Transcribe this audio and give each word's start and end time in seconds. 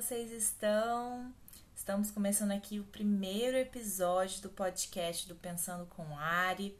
vocês 0.00 0.30
estão? 0.30 1.34
Estamos 1.74 2.12
começando 2.12 2.52
aqui 2.52 2.78
o 2.78 2.84
primeiro 2.84 3.56
episódio 3.56 4.40
do 4.42 4.48
podcast 4.48 5.26
do 5.26 5.34
Pensando 5.34 5.86
com 5.86 6.16
Ari. 6.16 6.78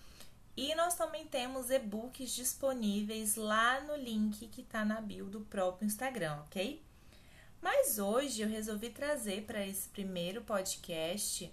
e 0.56 0.74
nós 0.74 0.96
também 0.96 1.24
temos 1.24 1.70
e-books 1.70 2.32
disponíveis 2.32 3.36
lá 3.36 3.80
no 3.82 3.94
link 3.94 4.48
que 4.48 4.62
está 4.62 4.84
na 4.84 5.00
bio 5.00 5.26
do 5.26 5.42
próprio 5.42 5.86
Instagram, 5.86 6.40
ok? 6.46 6.82
Mas 7.62 8.00
hoje 8.00 8.42
eu 8.42 8.48
resolvi 8.48 8.90
trazer 8.90 9.44
para 9.44 9.64
esse 9.64 9.88
primeiro 9.88 10.42
podcast 10.42 11.48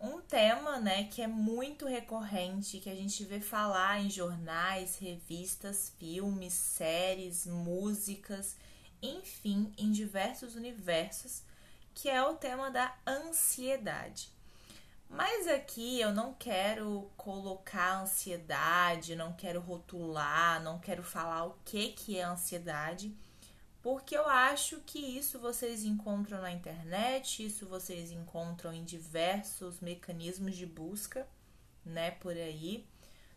um 0.00 0.20
tema, 0.20 0.78
né, 0.78 1.04
que 1.04 1.22
é 1.22 1.26
muito 1.26 1.86
recorrente, 1.86 2.78
que 2.78 2.90
a 2.90 2.94
gente 2.94 3.24
vê 3.24 3.40
falar 3.40 4.00
em 4.00 4.10
jornais, 4.10 4.98
revistas, 4.98 5.92
filmes, 5.98 6.52
séries, 6.52 7.46
músicas, 7.46 8.56
enfim, 9.02 9.72
em 9.78 9.90
diversos 9.90 10.54
universos, 10.54 11.42
que 11.94 12.08
é 12.08 12.22
o 12.22 12.34
tema 12.34 12.70
da 12.70 12.94
ansiedade. 13.06 14.32
Mas 15.08 15.46
aqui 15.46 16.00
eu 16.00 16.12
não 16.12 16.34
quero 16.34 17.10
colocar 17.16 18.02
ansiedade, 18.02 19.14
não 19.14 19.32
quero 19.32 19.60
rotular, 19.60 20.62
não 20.62 20.78
quero 20.78 21.02
falar 21.02 21.44
o 21.44 21.56
que 21.64 21.90
que 21.90 22.18
é 22.18 22.22
ansiedade 22.24 23.14
porque 23.84 24.16
eu 24.16 24.26
acho 24.26 24.80
que 24.86 24.98
isso 24.98 25.38
vocês 25.38 25.84
encontram 25.84 26.40
na 26.40 26.50
internet, 26.50 27.44
isso 27.44 27.66
vocês 27.66 28.10
encontram 28.10 28.72
em 28.72 28.82
diversos 28.82 29.78
mecanismos 29.80 30.56
de 30.56 30.64
busca, 30.64 31.28
né, 31.84 32.12
por 32.12 32.32
aí. 32.34 32.88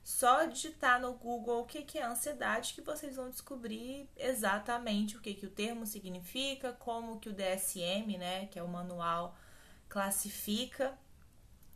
Só 0.06 0.46
digitar 0.46 1.02
no 1.02 1.16
Google 1.16 1.64
o 1.64 1.66
que 1.66 1.98
é 2.00 2.02
ansiedade 2.02 2.74
que 2.74 2.80
vocês 2.80 3.18
vão 3.18 3.30
descobrir 3.30 4.10
exatamente 4.16 5.18
o 5.18 5.20
que, 5.20 5.34
que 5.34 5.46
o 5.46 5.52
termo 5.52 5.86
significa, 5.86 6.72
como 6.72 7.20
que 7.20 7.28
o 7.28 7.34
DSM, 7.34 8.18
né, 8.18 8.46
que 8.46 8.58
é 8.58 8.64
o 8.64 8.70
manual, 8.70 9.38
classifica 9.90 10.98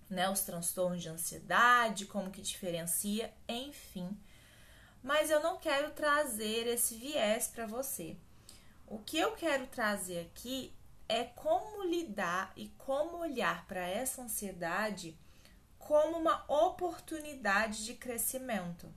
né, 0.09 0.30
os 0.30 0.44
transtornos 0.44 1.02
de 1.02 1.09
ansiedade, 1.09 2.06
como 2.06 2.31
que 2.31 2.41
diferencia, 2.41 3.33
enfim. 3.50 4.17
Mas 5.03 5.30
eu 5.30 5.41
não 5.41 5.58
quero 5.58 5.91
trazer 5.91 6.67
esse 6.67 6.95
viés 6.95 7.50
para 7.50 7.66
você. 7.66 8.16
O 8.92 9.00
que 9.00 9.17
eu 9.17 9.31
quero 9.31 9.67
trazer 9.67 10.20
aqui 10.20 10.73
é 11.08 11.23
como 11.23 11.86
lidar 11.86 12.52
e 12.58 12.67
como 12.78 13.20
olhar 13.20 13.66
para 13.66 13.88
essa 13.88 14.22
ansiedade 14.22 15.17
como 15.80 16.17
uma 16.17 16.44
oportunidade 16.50 17.86
de 17.86 17.94
crescimento. 17.94 18.94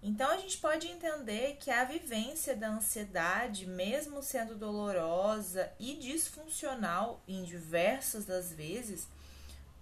Então 0.00 0.30
a 0.30 0.36
gente 0.36 0.58
pode 0.58 0.86
entender 0.86 1.56
que 1.56 1.68
a 1.68 1.82
vivência 1.82 2.54
da 2.54 2.68
ansiedade, 2.68 3.66
mesmo 3.66 4.22
sendo 4.22 4.54
dolorosa 4.54 5.68
e 5.80 5.94
disfuncional 5.94 7.20
em 7.26 7.42
diversas 7.42 8.24
das 8.24 8.52
vezes, 8.52 9.08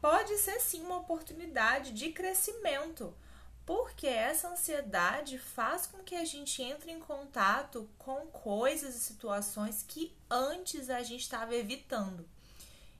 pode 0.00 0.34
ser 0.38 0.58
sim 0.60 0.80
uma 0.82 0.96
oportunidade 0.96 1.92
de 1.92 2.10
crescimento 2.10 3.14
porque 3.66 4.06
essa 4.06 4.48
ansiedade 4.48 5.38
faz 5.38 5.86
com 5.86 5.98
que 5.98 6.14
a 6.14 6.24
gente 6.24 6.62
entre 6.62 6.92
em 6.92 7.00
contato 7.00 7.90
com 7.98 8.28
coisas 8.28 8.94
e 8.94 9.00
situações 9.00 9.84
que 9.86 10.16
antes 10.30 10.88
a 10.88 11.02
gente 11.02 11.22
estava 11.22 11.54
evitando. 11.54 12.28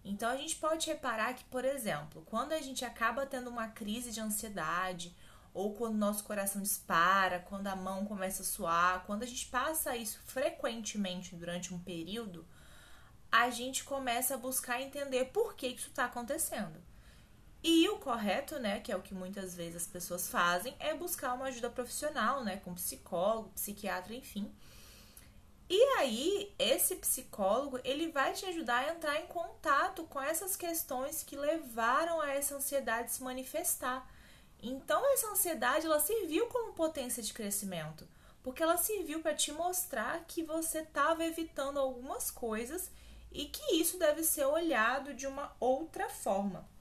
Então 0.05 0.28
a 0.28 0.36
gente 0.36 0.56
pode 0.56 0.89
reparar 0.89 1.34
que, 1.34 1.45
por 1.45 1.64
exemplo, 1.64 2.23
quando 2.27 2.53
a 2.53 2.61
gente 2.61 2.84
acaba 2.84 3.25
tendo 3.25 3.48
uma 3.48 3.69
crise 3.69 4.11
de 4.11 4.20
ansiedade, 4.20 5.17
ou 5.55 5.73
quando 5.73 5.96
nosso 5.96 6.24
coração 6.24 6.61
dispara, 6.61 7.40
quando 7.48 7.69
a 7.69 7.77
mão 7.77 8.05
começa 8.05 8.42
a 8.42 8.45
suar, 8.45 9.05
quando 9.07 9.23
a 9.23 9.27
gente 9.27 9.46
passa 9.46 9.96
isso 9.96 10.20
frequentemente 10.27 11.35
durante 11.35 11.73
um 11.73 11.79
período, 11.79 12.46
a 13.30 13.51
gente 13.51 13.85
começa 13.85 14.35
a 14.35 14.39
buscar 14.39 14.83
entender 14.83 15.27
por 15.27 15.55
que 15.55 15.69
isso 15.69 15.89
está 15.89 16.05
acontecendo. 16.05 16.83
E 17.68 17.88
o 17.88 17.98
correto, 17.98 18.60
né, 18.60 18.78
que 18.78 18.92
é 18.92 18.96
o 18.96 19.02
que 19.02 19.12
muitas 19.12 19.56
vezes 19.56 19.82
as 19.82 19.88
pessoas 19.88 20.28
fazem, 20.28 20.77
é 20.78 20.94
buscar 20.94 21.32
uma 21.32 21.46
ajuda 21.46 21.68
profissional, 21.68 22.44
né, 22.44 22.58
com 22.58 22.72
psicólogo, 22.72 23.48
psiquiatra, 23.48 24.14
enfim. 24.14 24.54
E 25.68 25.82
aí, 25.98 26.54
esse 26.60 26.94
psicólogo, 26.94 27.80
ele 27.82 28.12
vai 28.12 28.32
te 28.34 28.46
ajudar 28.46 28.84
a 28.84 28.92
entrar 28.92 29.20
em 29.20 29.27
contato 29.27 30.04
com 30.04 30.22
essas 30.22 30.54
questões 30.54 31.24
que 31.24 31.34
levaram 31.34 32.20
a 32.20 32.30
essa 32.30 32.54
ansiedade 32.54 33.10
se 33.10 33.24
manifestar. 33.24 34.08
Então, 34.62 35.04
essa 35.12 35.33
ansiedade, 35.33 35.86
ela 35.86 35.98
serviu 35.98 36.46
como 36.46 36.72
potência 36.72 37.20
de 37.20 37.34
crescimento, 37.34 38.06
porque 38.44 38.62
ela 38.62 38.77
serviu 38.77 39.20
para 39.20 39.34
te 39.34 39.50
mostrar 39.50 40.24
que 40.28 40.44
você 40.44 40.83
estava 40.83 41.24
evitando 41.24 41.80
algumas 41.80 42.30
coisas 42.30 42.92
e 43.33 43.46
que 43.46 43.74
isso 43.74 43.98
deve 43.98 44.22
ser 44.22 44.44
olhado 44.44 45.12
de 45.12 45.27
uma 45.27 45.52
outra 45.58 46.08
forma. 46.08 46.76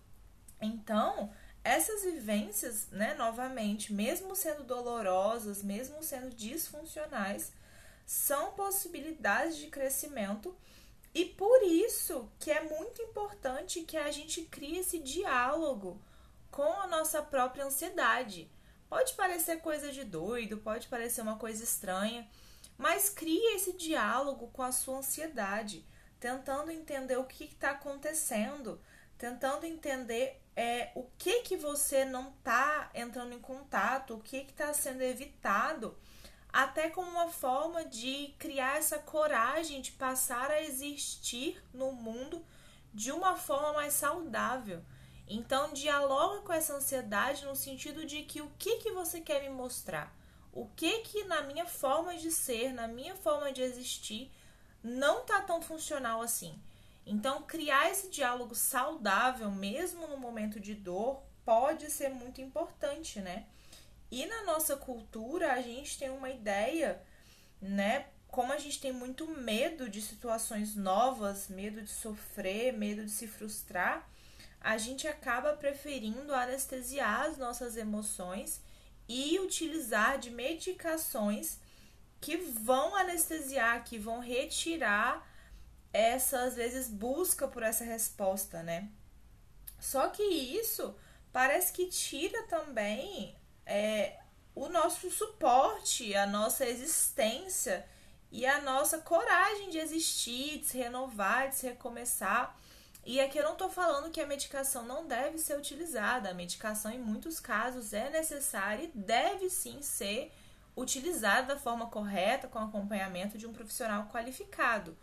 Então, 0.66 1.32
essas 1.64 2.04
vivências, 2.04 2.88
né, 2.92 3.14
novamente, 3.16 3.94
mesmo 3.94 4.36
sendo 4.36 4.64
dolorosas, 4.64 5.64
mesmo 5.64 6.04
sendo 6.04 6.30
disfuncionais, 6.36 7.52
são 8.06 8.52
possibilidades 8.52 9.58
de 9.58 9.68
crescimento 9.68 10.56
e 11.14 11.26
por 11.26 11.64
isso 11.64 12.30
que 12.40 12.52
é 12.52 12.62
muito 12.62 13.02
importante 13.02 13.82
que 13.82 13.98
a 13.98 14.12
gente 14.12 14.44
crie 14.44 14.80
esse 14.80 15.00
diálogo 15.00 16.00
com 16.52 16.72
a 16.82 16.88
nossa 16.88 17.22
própria 17.22 17.66
ansiedade. 17.66 18.52
Pode 18.90 19.14
parecer 19.14 19.62
coisa 19.62 19.92
de 19.92 20.04
doido, 20.04 20.58
pode 20.58 20.88
parecer 20.88 21.22
uma 21.22 21.38
coisa 21.38 21.64
estranha, 21.64 22.30
mas 22.78 23.10
crie 23.10 23.56
esse 23.56 23.74
diálogo 23.74 24.50
com 24.50 24.62
a 24.62 24.72
sua 24.72 24.98
ansiedade, 24.98 25.86
tentando 26.20 26.70
entender 26.70 27.18
o 27.18 27.24
que 27.26 27.46
está 27.46 27.72
acontecendo, 27.72 28.80
tentando 29.18 29.66
entender 29.66 30.45
é, 30.56 30.92
o 30.96 31.04
que 31.18 31.42
que 31.42 31.58
você 31.58 32.06
não 32.06 32.30
está 32.30 32.90
entrando 32.94 33.34
em 33.34 33.40
contato, 33.40 34.16
o 34.16 34.22
que 34.22 34.38
está 34.38 34.74
sendo 34.74 35.02
evitado, 35.02 35.98
até 36.52 36.90
como 36.90 37.10
uma 37.12 37.30
forma 37.30 37.84
de 37.84 38.34
criar 38.40 38.78
essa 38.78 38.98
coragem 38.98 39.82
de 39.82 39.92
passar 39.92 40.50
a 40.50 40.62
existir 40.62 41.62
no 41.74 41.92
mundo 41.92 42.46
de 42.94 43.12
uma 43.12 43.36
forma 43.36 43.74
mais 43.74 43.94
saudável. 43.94 44.82
Então, 45.28 45.74
dialoga 45.74 46.42
com 46.44 46.54
essa 46.54 46.76
ansiedade 46.76 47.44
no 47.44 47.56
sentido 47.56 48.06
de 48.06 48.22
que 48.24 48.42
o 48.42 48.50
que, 48.58 48.78
que 48.78 48.92
você 48.92 49.20
quer 49.20 49.42
me 49.42 49.50
mostrar? 49.50 50.16
O 50.54 50.68
que 50.68 51.00
que 51.00 51.26
na 51.26 51.42
minha 51.42 51.66
forma 51.66 52.16
de 52.16 52.32
ser, 52.32 52.72
na 52.72 52.88
minha 52.88 53.16
forma 53.16 53.52
de 53.52 53.62
existir, 53.62 54.32
não 54.82 55.26
tá 55.26 55.42
tão 55.42 55.62
funcional 55.62 56.22
assim? 56.22 56.58
Então, 57.06 57.44
criar 57.44 57.92
esse 57.92 58.10
diálogo 58.10 58.56
saudável, 58.56 59.52
mesmo 59.52 60.08
no 60.08 60.18
momento 60.18 60.60
de 60.60 60.74
dor, 60.74 61.22
pode 61.46 61.92
ser 61.92 62.10
muito 62.10 62.42
importante, 62.42 63.20
né? 63.22 63.46
E 64.12 64.26
na 64.26 64.44
nossa 64.44 64.76
cultura, 64.76 65.54
a 65.54 65.62
gente 65.62 66.00
tem 66.00 66.10
uma 66.10 66.30
ideia, 66.30 67.02
né? 67.62 68.08
Como 68.28 68.52
a 68.52 68.58
gente 68.58 68.82
tem 68.82 68.92
muito 68.92 69.28
medo 69.28 69.88
de 69.88 70.02
situações 70.02 70.76
novas, 70.76 71.48
medo 71.48 71.82
de 71.82 71.90
sofrer, 71.90 72.74
medo 72.74 73.06
de 73.06 73.12
se 73.12 73.28
frustrar, 73.28 74.10
a 74.60 74.78
gente 74.78 75.08
acaba 75.08 75.54
preferindo 75.54 76.34
anestesiar 76.34 77.22
as 77.22 77.38
nossas 77.38 77.78
emoções 77.78 78.62
e 79.08 79.40
utilizar 79.40 80.18
de 80.18 80.32
medicações 80.32 81.60
que 82.20 82.36
vão 82.38 82.96
anestesiar, 82.96 83.84
que 83.84 84.00
vão 84.00 84.20
retirar 84.20 85.24
essa 85.96 86.42
às 86.42 86.56
vezes 86.56 86.90
busca 86.90 87.48
por 87.48 87.64
essa 87.64 87.86
resposta, 87.86 88.62
né? 88.62 88.90
Só 89.80 90.10
que 90.10 90.24
isso 90.24 90.94
parece 91.32 91.72
que 91.72 91.88
tira 91.88 92.44
também 92.44 93.34
é, 93.66 94.20
o 94.54 94.68
nosso 94.68 95.10
suporte, 95.10 96.14
a 96.14 96.28
nossa 96.28 96.66
existência 96.66 97.88
e 98.30 98.46
a 98.46 98.60
nossa 98.62 98.98
coragem 98.98 99.70
de 99.70 99.78
existir, 99.78 100.60
de 100.60 100.66
se 100.66 100.78
renovar, 100.78 101.50
de 101.50 101.56
se 101.56 101.68
recomeçar. 101.68 102.60
E 103.06 103.22
aqui 103.22 103.38
eu 103.38 103.44
não 103.44 103.54
estou 103.54 103.70
falando 103.70 104.12
que 104.12 104.20
a 104.20 104.28
medicação 104.28 104.84
não 104.84 105.08
deve 105.08 105.38
ser 105.38 105.58
utilizada. 105.58 106.30
A 106.30 106.34
medicação, 106.34 106.92
em 106.92 107.00
muitos 107.00 107.40
casos, 107.40 107.94
é 107.94 108.10
necessária 108.10 108.84
e 108.84 108.92
deve 108.94 109.50
sim 109.50 109.82
ser 109.82 110.34
utilizada 110.76 111.54
da 111.54 111.60
forma 111.60 111.88
correta, 111.88 112.50
com 112.50 112.60
acompanhamento 112.60 113.38
de 113.38 113.48
um 113.48 113.54
profissional 113.54 114.10
qualificado. 114.12 114.98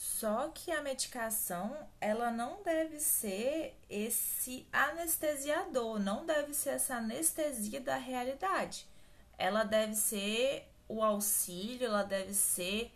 Só 0.00 0.48
que 0.48 0.72
a 0.72 0.80
medicação, 0.80 1.76
ela 2.00 2.30
não 2.30 2.62
deve 2.62 2.98
ser 2.98 3.78
esse 3.90 4.66
anestesiador, 4.72 5.98
não 5.98 6.24
deve 6.24 6.54
ser 6.54 6.70
essa 6.70 6.94
anestesia 6.94 7.82
da 7.82 7.96
realidade. 7.96 8.86
Ela 9.36 9.62
deve 9.62 9.94
ser 9.94 10.66
o 10.88 11.02
auxílio, 11.02 11.84
ela 11.84 12.02
deve 12.02 12.32
ser, 12.32 12.90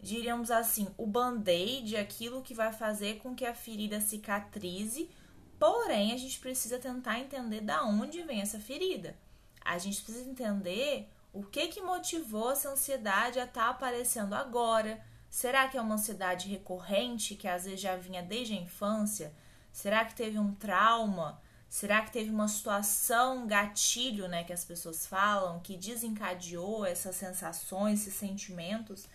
diríamos 0.00 0.50
assim, 0.50 0.88
o 0.96 1.06
band-aid, 1.06 1.98
aquilo 1.98 2.40
que 2.40 2.54
vai 2.54 2.72
fazer 2.72 3.18
com 3.18 3.34
que 3.34 3.44
a 3.44 3.54
ferida 3.54 4.00
cicatrize 4.00 5.10
Porém, 5.58 6.12
a 6.12 6.16
gente 6.16 6.38
precisa 6.38 6.78
tentar 6.78 7.18
entender 7.18 7.60
da 7.60 7.82
onde 7.84 8.22
vem 8.22 8.40
essa 8.40 8.58
ferida. 8.58 9.14
A 9.60 9.76
gente 9.76 10.02
precisa 10.02 10.28
entender 10.28 11.10
o 11.30 11.42
que 11.42 11.68
que 11.68 11.80
motivou 11.82 12.52
essa 12.52 12.70
ansiedade 12.70 13.38
a 13.38 13.44
estar 13.44 13.64
tá 13.64 13.68
aparecendo 13.70 14.34
agora. 14.34 15.02
Será 15.30 15.68
que 15.68 15.76
é 15.76 15.80
uma 15.80 15.96
ansiedade 15.96 16.48
recorrente 16.48 17.34
que 17.34 17.48
às 17.48 17.64
vezes 17.64 17.80
já 17.80 17.96
vinha 17.96 18.22
desde 18.22 18.54
a 18.54 18.60
infância? 18.60 19.32
Será 19.72 20.04
que 20.04 20.14
teve 20.14 20.38
um 20.38 20.54
trauma? 20.54 21.40
Será 21.68 22.00
que 22.02 22.12
teve 22.12 22.30
uma 22.30 22.48
situação 22.48 23.46
gatilho, 23.46 24.28
né, 24.28 24.44
que 24.44 24.52
as 24.52 24.64
pessoas 24.64 25.06
falam, 25.06 25.60
que 25.60 25.76
desencadeou 25.76 26.86
essas 26.86 27.16
sensações, 27.16 28.00
esses 28.00 28.14
sentimentos? 28.14 29.06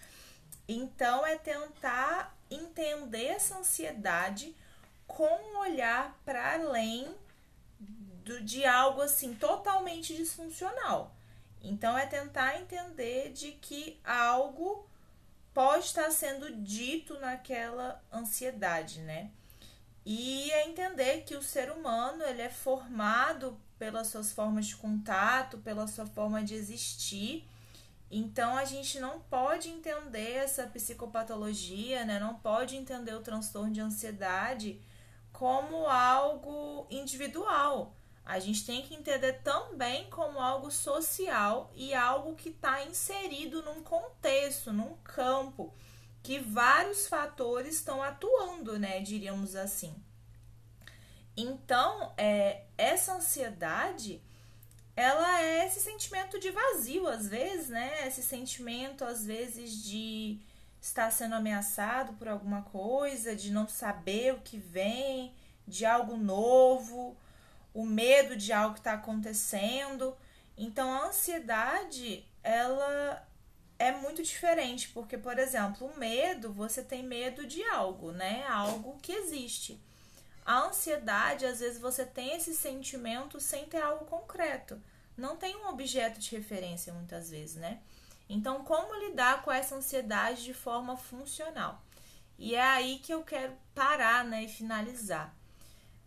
Então 0.67 1.25
é 1.25 1.37
tentar 1.37 2.37
entender 2.49 3.25
essa 3.25 3.57
ansiedade 3.57 4.55
com 5.07 5.23
um 5.23 5.59
olhar 5.59 6.17
para 6.23 6.53
além 6.53 7.13
do, 7.79 8.41
de 8.41 8.65
algo 8.65 9.01
assim 9.01 9.33
totalmente 9.33 10.15
disfuncional. 10.15 11.15
Então 11.61 11.97
é 11.97 12.05
tentar 12.05 12.59
entender 12.59 13.31
de 13.31 13.51
que 13.53 13.99
algo 14.03 14.87
pode 15.53 15.85
estar 15.85 16.09
sendo 16.11 16.51
dito 16.51 17.19
naquela 17.19 18.03
ansiedade, 18.11 19.01
né? 19.01 19.31
E 20.05 20.51
é 20.51 20.67
entender 20.67 21.23
que 21.23 21.35
o 21.35 21.43
ser 21.43 21.71
humano 21.71 22.23
ele 22.23 22.41
é 22.41 22.49
formado 22.49 23.59
pelas 23.77 24.07
suas 24.07 24.31
formas 24.31 24.67
de 24.67 24.75
contato, 24.75 25.57
pela 25.59 25.87
sua 25.87 26.05
forma 26.05 26.43
de 26.43 26.55
existir 26.55 27.47
então 28.11 28.57
a 28.57 28.65
gente 28.65 28.99
não 28.99 29.21
pode 29.21 29.69
entender 29.69 30.33
essa 30.33 30.67
psicopatologia, 30.67 32.03
né? 32.03 32.19
Não 32.19 32.35
pode 32.35 32.75
entender 32.75 33.13
o 33.13 33.21
transtorno 33.21 33.71
de 33.71 33.79
ansiedade 33.79 34.81
como 35.31 35.87
algo 35.87 36.85
individual. 36.91 37.95
A 38.25 38.39
gente 38.39 38.65
tem 38.65 38.81
que 38.81 38.95
entender 38.95 39.41
também 39.43 40.09
como 40.09 40.39
algo 40.39 40.71
social 40.71 41.71
e 41.75 41.93
algo 41.93 42.35
que 42.35 42.49
está 42.49 42.83
inserido 42.83 43.63
num 43.63 43.81
contexto, 43.83 44.71
num 44.71 44.95
campo, 45.03 45.73
que 46.23 46.39
vários 46.39 47.07
fatores 47.07 47.75
estão 47.75 48.01
atuando, 48.01 48.77
né? 48.77 48.99
Diríamos 49.01 49.55
assim. 49.55 49.95
Então, 51.35 52.13
é, 52.17 52.65
essa 52.77 53.15
ansiedade 53.15 54.21
ela 54.95 55.41
é 55.41 55.65
esse 55.65 55.79
sentimento 55.79 56.39
de 56.39 56.51
vazio, 56.51 57.07
às 57.07 57.27
vezes, 57.27 57.69
né? 57.69 58.07
Esse 58.07 58.21
sentimento, 58.21 59.03
às 59.03 59.25
vezes, 59.25 59.83
de 59.83 60.39
estar 60.81 61.11
sendo 61.11 61.35
ameaçado 61.35 62.13
por 62.13 62.27
alguma 62.27 62.63
coisa, 62.63 63.35
de 63.35 63.51
não 63.51 63.67
saber 63.67 64.33
o 64.33 64.41
que 64.41 64.57
vem, 64.57 65.33
de 65.67 65.85
algo 65.85 66.17
novo, 66.17 67.15
o 67.73 67.85
medo 67.85 68.35
de 68.35 68.51
algo 68.51 68.73
que 68.73 68.79
está 68.79 68.93
acontecendo. 68.93 70.15
Então, 70.57 70.91
a 70.93 71.07
ansiedade, 71.07 72.25
ela 72.43 73.27
é 73.79 73.91
muito 73.91 74.21
diferente, 74.21 74.89
porque, 74.89 75.17
por 75.17 75.39
exemplo, 75.39 75.87
o 75.87 75.97
medo, 75.97 76.53
você 76.53 76.83
tem 76.83 77.03
medo 77.03 77.45
de 77.45 77.63
algo, 77.63 78.11
né? 78.11 78.45
Algo 78.47 78.97
que 79.01 79.11
existe. 79.11 79.81
A 80.45 80.59
ansiedade, 80.59 81.45
às 81.45 81.59
vezes, 81.59 81.79
você 81.79 82.05
tem 82.05 82.35
esse 82.35 82.53
sentimento 82.55 83.39
sem 83.39 83.65
ter 83.65 83.81
algo 83.81 84.05
concreto 84.05 84.81
não 85.21 85.37
tem 85.37 85.55
um 85.55 85.67
objeto 85.69 86.19
de 86.19 86.35
referência 86.35 86.93
muitas 86.93 87.29
vezes, 87.29 87.55
né? 87.55 87.79
Então, 88.27 88.63
como 88.63 88.95
lidar 89.05 89.43
com 89.43 89.51
essa 89.51 89.75
ansiedade 89.75 90.43
de 90.43 90.53
forma 90.53 90.97
funcional? 90.97 91.83
E 92.37 92.55
é 92.55 92.61
aí 92.61 92.99
que 92.99 93.13
eu 93.13 93.23
quero 93.23 93.53
parar, 93.75 94.23
né, 94.23 94.43
e 94.45 94.47
finalizar. 94.47 95.35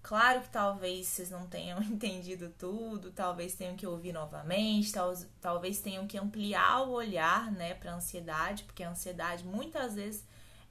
Claro 0.05 0.43
que 0.43 0.51
talvez 0.51 1.07
vocês 1.07 1.31
não 1.31 1.47
tenham 1.47 1.81
entendido 1.83 2.51
tudo, 2.59 3.11
talvez 3.11 3.55
tenham 3.55 3.75
que 3.75 3.87
ouvir 3.87 4.13
novamente, 4.13 4.93
tal, 4.93 5.15
talvez 5.41 5.81
tenham 5.81 6.07
que 6.07 6.19
ampliar 6.19 6.83
o 6.83 6.93
olhar, 6.93 7.51
né, 7.51 7.73
para 7.73 7.95
ansiedade, 7.95 8.65
porque 8.65 8.83
a 8.83 8.91
ansiedade 8.91 9.45
muitas 9.45 9.95
vezes 9.95 10.23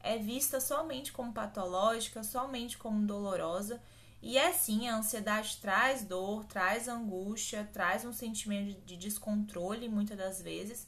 é 0.02 0.20
vista 0.20 0.62
somente 0.62 1.12
como 1.12 1.34
patológica, 1.34 2.24
somente 2.24 2.78
como 2.78 3.08
dolorosa, 3.08 3.82
e 4.22 4.38
é 4.38 4.54
sim, 4.54 4.88
a 4.88 4.98
ansiedade 4.98 5.58
traz 5.58 6.04
dor, 6.06 6.46
traz 6.46 6.88
angústia, 6.88 7.68
traz 7.74 8.06
um 8.06 8.14
sentimento 8.14 8.80
de 8.86 8.96
descontrole 8.96 9.90
muitas 9.90 10.16
das 10.16 10.44
vezes, 10.44 10.88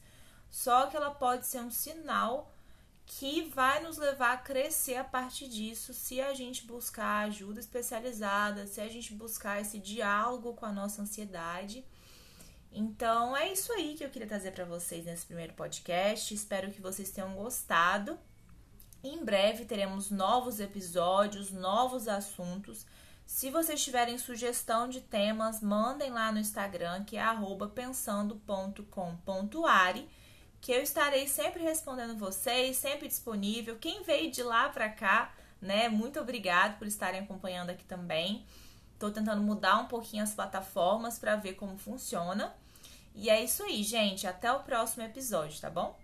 só 0.52 0.86
que 0.86 0.96
ela 0.96 1.10
pode 1.10 1.48
ser 1.48 1.62
um 1.62 1.72
sinal 1.72 2.55
que 3.06 3.50
vai 3.50 3.82
nos 3.82 3.98
levar 3.98 4.34
a 4.34 4.38
crescer 4.38 4.96
a 4.96 5.04
partir 5.04 5.48
disso 5.48 5.94
se 5.94 6.20
a 6.20 6.34
gente 6.34 6.66
buscar 6.66 7.26
ajuda 7.26 7.60
especializada, 7.60 8.68
se 8.68 8.82
a 8.82 8.88
gente 8.88 9.14
buscar 9.14 9.62
esse 9.62 9.80
diálogo 9.80 10.54
com 10.54 10.66
a 10.66 10.72
nossa 10.72 11.02
ansiedade. 11.02 11.86
Então 12.72 13.38
é 13.38 13.52
isso 13.52 13.72
aí 13.72 13.96
que 13.96 14.04
eu 14.04 14.10
queria 14.10 14.28
trazer 14.28 14.52
para 14.52 14.66
vocês 14.66 15.06
nesse 15.06 15.26
primeiro 15.26 15.54
podcast. 15.54 16.34
Espero 16.34 16.72
que 16.72 16.82
vocês 16.82 17.12
tenham 17.12 17.34
gostado. 17.36 18.20
Em 19.04 19.24
breve 19.24 19.66
teremos 19.66 20.10
novos 20.10 20.60
episódios, 20.60 21.52
novos 21.52 22.08
assuntos. 22.08 22.86
Se 23.26 23.50
vocês 23.50 23.84
tiverem 23.84 24.18
sugestão 24.18 24.90
de 24.90 25.02
temas, 25.02 25.62
mandem 25.62 26.12
lá 26.12 26.32
no 26.32 26.40
Instagram, 26.40 27.04
que 27.06 27.18
é 27.18 27.26
pensando.com.ari, 27.74 30.10
que 30.62 30.72
eu 30.72 30.82
estarei 30.82 31.28
sempre 31.28 31.64
respondendo 31.64 32.18
vocês, 32.18 32.78
sempre 32.78 33.08
disponível. 33.08 33.78
Quem 33.78 34.04
veio 34.04 34.32
de 34.32 34.42
lá 34.44 34.70
para 34.70 34.90
cá, 34.90 35.34
né? 35.62 35.90
Muito 35.90 36.20
obrigado 36.20 36.78
por 36.78 36.88
estarem 36.88 37.22
acompanhando 37.22 37.70
aqui 37.70 37.84
também. 37.84 38.46
Tô 38.98 39.12
tentando 39.12 39.42
mudar 39.42 39.78
um 39.78 39.88
pouquinho 39.88 40.24
as 40.24 40.34
plataformas 40.34 41.20
para 41.20 41.36
ver 41.36 41.54
como 41.54 41.78
funciona. 41.78 42.56
E 43.14 43.30
é 43.30 43.44
isso 43.44 43.64
aí, 43.64 43.84
gente. 43.84 44.28
Até 44.28 44.52
o 44.52 44.60
próximo 44.60 45.04
episódio, 45.04 45.60
tá 45.60 45.70
bom? 45.70 45.98